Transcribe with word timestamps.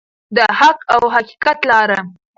د 0.35 0.37
حق 0.59 0.79
او 0.93 1.03
حقیقت 1.15 1.57
لاره. 1.69 1.99